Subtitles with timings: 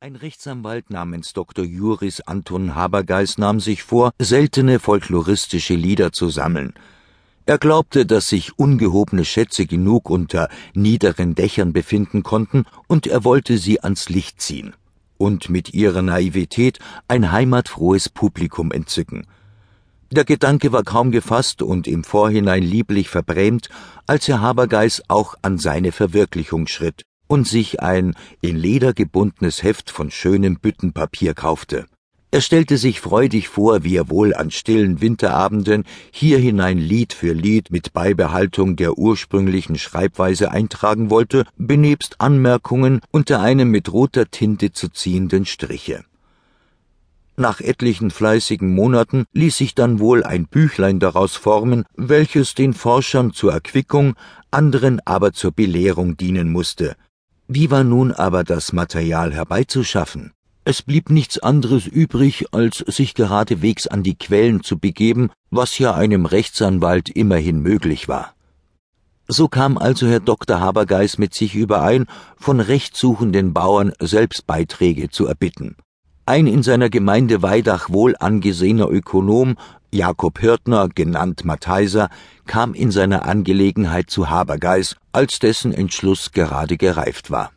[0.00, 1.64] Ein Rechtsanwalt namens Dr.
[1.64, 6.72] Juris Anton Habergeis nahm sich vor, seltene folkloristische Lieder zu sammeln.
[7.46, 13.58] Er glaubte, dass sich ungehobene Schätze genug unter niederen Dächern befinden konnten, und er wollte
[13.58, 14.72] sie ans Licht ziehen
[15.16, 16.78] und mit ihrer Naivität
[17.08, 19.26] ein heimatfrohes Publikum entzücken.
[20.12, 23.68] Der Gedanke war kaum gefasst und im Vorhinein lieblich verbrämt,
[24.06, 29.90] als Herr Habergeis auch an seine Verwirklichung schritt und sich ein in Leder gebundenes Heft
[29.90, 31.86] von schönem Büttenpapier kaufte.
[32.30, 37.32] Er stellte sich freudig vor, wie er wohl an stillen Winterabenden hier hinein Lied für
[37.32, 44.72] Lied mit Beibehaltung der ursprünglichen Schreibweise eintragen wollte, benebst Anmerkungen unter einem mit roter Tinte
[44.72, 46.04] zu ziehenden Striche.
[47.38, 53.32] Nach etlichen fleißigen Monaten ließ sich dann wohl ein Büchlein daraus formen, welches den Forschern
[53.32, 54.16] zur Erquickung,
[54.50, 56.96] anderen aber zur Belehrung dienen musste,
[57.48, 60.32] wie war nun aber das Material herbeizuschaffen?
[60.64, 65.94] Es blieb nichts anderes übrig, als sich geradewegs an die Quellen zu begeben, was ja
[65.94, 68.34] einem Rechtsanwalt immerhin möglich war.
[69.28, 70.60] So kam also Herr Dr.
[70.60, 72.04] Habergeis mit sich überein,
[72.36, 75.76] von rechtssuchenden Bauern selbst Beiträge zu erbitten.
[76.26, 79.56] Ein in seiner Gemeinde Weidach wohl angesehener Ökonom
[79.90, 82.10] Jakob Hirtner, genannt Matheiser,
[82.46, 87.52] kam in seiner Angelegenheit zu Habergeis, als dessen Entschluss gerade gereift war.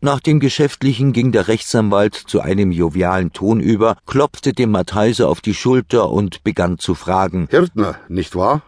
[0.00, 5.40] Nach dem Geschäftlichen ging der Rechtsanwalt zu einem jovialen Ton über, klopfte dem Matheiser auf
[5.40, 7.48] die Schulter und begann zu fragen.
[7.50, 8.62] Hirtner, nicht wahr?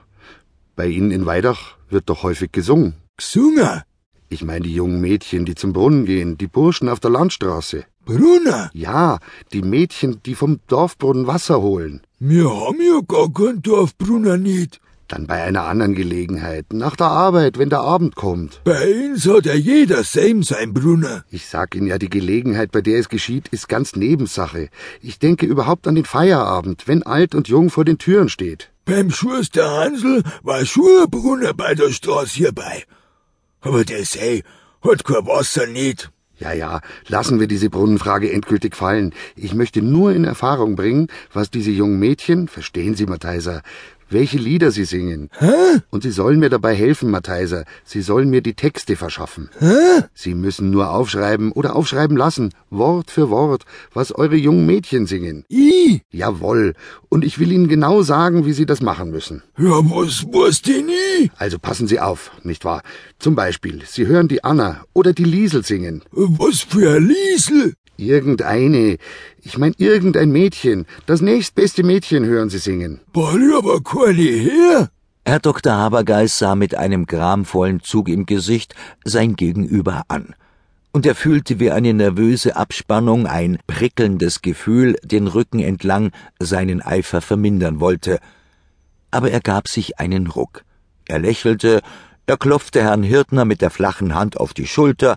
[0.74, 2.94] Bei Ihnen in Weidach wird doch häufig gesungen.
[3.16, 3.82] Gesungen?
[4.28, 7.84] Ich meine die jungen Mädchen, die zum Brunnen gehen, die Burschen auf der Landstraße.
[8.16, 8.70] Brunner?
[8.72, 9.18] Ja,
[9.52, 12.00] die Mädchen, die vom Dorfbrunnen Wasser holen.
[12.18, 14.80] Wir haben ja gar keinen Dorfbrunner nicht.
[15.06, 18.60] Dann bei einer anderen Gelegenheit, nach der Arbeit, wenn der Abend kommt.
[18.64, 21.24] Bei uns hat ja jeder Same sein Brunner.
[21.30, 24.68] Ich sag Ihnen ja, die Gelegenheit, bei der es geschieht, ist ganz Nebensache.
[25.00, 28.70] Ich denke überhaupt an den Feierabend, wenn alt und jung vor den Türen steht.
[28.84, 32.84] Beim Schuster Hansel war Schurbrunner bei der Straße hierbei.
[33.60, 34.42] Aber der sei
[34.82, 36.10] hat kein Wasser nicht.
[36.40, 39.12] Ja, ja, lassen wir diese Brunnenfrage endgültig fallen.
[39.36, 43.60] Ich möchte nur in Erfahrung bringen, was diese jungen Mädchen, verstehen Sie, Matheiser,
[44.10, 45.30] welche Lieder sie singen.
[45.38, 45.80] Hä?
[45.90, 47.64] Und Sie sollen mir dabei helfen, Matheiser.
[47.84, 49.50] Sie sollen mir die Texte verschaffen.
[49.58, 50.04] Hä?
[50.14, 55.44] Sie müssen nur aufschreiben oder aufschreiben lassen, Wort für Wort, was eure jungen Mädchen singen.
[55.50, 56.02] I?
[56.10, 56.74] Jawohl.
[57.08, 59.42] Und ich will Ihnen genau sagen, wie Sie das machen müssen.
[59.58, 61.30] Ja, was was denn i?
[61.36, 62.82] Also passen Sie auf, nicht wahr?
[63.18, 66.02] Zum Beispiel, Sie hören die Anna oder die Liesel singen.
[66.12, 67.74] Was für ein Liesel?
[68.00, 68.96] Irgendeine.
[69.42, 70.86] Ich mein irgendein Mädchen.
[71.06, 73.00] Das nächstbeste Mädchen hören Sie singen.
[73.12, 74.90] Ball aber keine her.
[75.26, 75.74] Herr Dr.
[75.74, 78.74] Habergeis sah mit einem gramvollen Zug im Gesicht
[79.04, 80.34] sein Gegenüber an.
[80.92, 87.20] Und er fühlte wie eine nervöse Abspannung, ein prickelndes Gefühl den Rücken entlang seinen Eifer
[87.20, 88.18] vermindern wollte.
[89.10, 90.64] Aber er gab sich einen Ruck.
[91.06, 91.82] Er lächelte,
[92.26, 95.16] er klopfte Herrn Hirtner mit der flachen Hand auf die Schulter,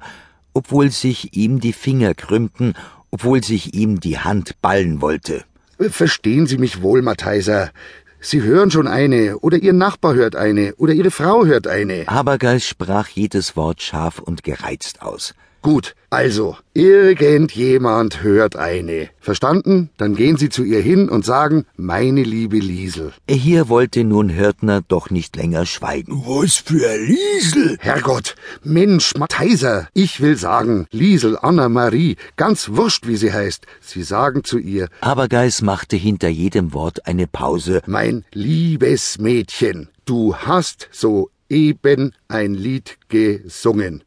[0.54, 2.74] obwohl sich ihm die Finger krümmten,
[3.12, 5.44] obwohl sich ihm die Hand ballen wollte.
[5.80, 7.72] Verstehen Sie mich wohl, Matheiser.
[8.20, 12.06] Sie hören schon eine, oder Ihr Nachbar hört eine, oder Ihre Frau hört eine.
[12.08, 15.34] Habergeist sprach jedes Wort scharf und gereizt aus.
[15.64, 19.10] Gut, also, irgendjemand hört eine.
[19.22, 19.90] Verstanden?
[19.96, 23.14] Dann gehen Sie zu ihr hin und sagen, meine liebe Liesel.
[23.30, 26.22] Hier wollte nun Hirtner doch nicht länger schweigen.
[26.28, 27.78] Was für Liesel?
[27.80, 33.66] Herrgott, Mensch, Matheiser, ich will sagen, Liesel, Anna Marie, ganz wurscht, wie sie heißt.
[33.80, 37.82] Sie sagen zu ihr, Habergeis machte hinter jedem Wort eine Pause.
[37.88, 44.04] mein liebes Mädchen, du hast soeben ein Lied gesungen.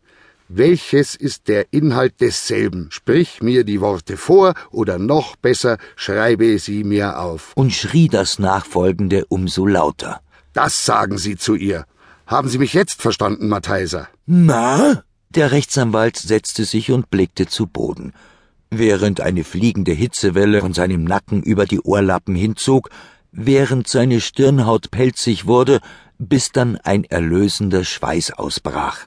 [0.49, 2.87] Welches ist der Inhalt desselben?
[2.91, 7.53] Sprich mir die Worte vor oder noch besser, schreibe sie mir auf.
[7.57, 10.21] und schrie das Nachfolgende umso lauter.
[10.53, 11.85] Das sagen Sie zu ihr.
[12.27, 14.09] Haben Sie mich jetzt verstanden, Matheiser?
[14.27, 15.03] Na?
[15.31, 18.13] Der Rechtsanwalt setzte sich und blickte zu Boden.
[18.71, 22.89] Während eine fliegende Hitzewelle von seinem Nacken über die Ohrlappen hinzog,
[23.33, 25.81] während seine Stirnhaut pelzig wurde,
[26.19, 29.07] bis dann ein erlösender Schweiß ausbrach.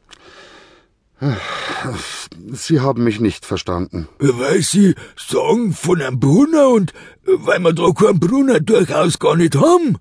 [2.51, 4.07] Sie haben mich nicht verstanden.
[4.19, 6.93] Weil Sie sagen von einem Brunner und
[7.25, 9.97] weil wir da keinen Brunner durchaus gar nicht haben.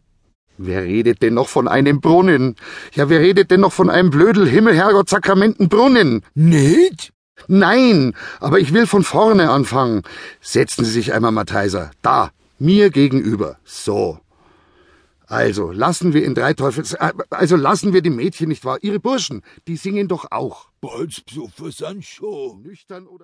[0.59, 2.57] Wer redet denn noch von einem Brunnen?
[2.93, 6.25] Ja, wer redet denn noch von einem Blödel Himmel, Herrgott, Sakramenten Brunnen?
[6.35, 7.13] Nicht?
[7.47, 10.03] Nein, aber ich will von vorne anfangen.
[10.41, 11.93] Setzen Sie sich einmal, Matheiser.
[12.03, 13.57] Da, mir gegenüber.
[13.65, 14.19] So.
[15.31, 16.95] Also, lassen wir in drei Teufels...
[16.95, 18.79] äh, Also, lassen wir die Mädchen nicht wahr?
[18.81, 20.69] Ihre Burschen, die singen doch auch.
[21.71, 22.63] Sind schon.
[22.63, 23.17] Nüchtern oder...